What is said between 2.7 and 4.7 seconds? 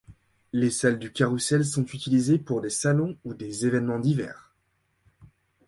salons ou des événements divers.